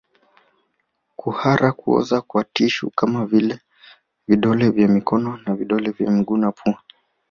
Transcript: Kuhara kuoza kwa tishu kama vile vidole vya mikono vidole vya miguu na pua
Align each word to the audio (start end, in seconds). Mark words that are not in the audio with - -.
Kuhara 1.15 1.71
kuoza 1.71 2.21
kwa 2.21 2.43
tishu 2.43 2.89
kama 2.91 3.25
vile 3.25 3.59
vidole 4.27 4.69
vya 4.69 4.87
mikono 4.87 5.39
vidole 5.55 5.89
vya 5.91 6.11
miguu 6.11 6.37
na 6.37 6.51
pua 6.51 6.79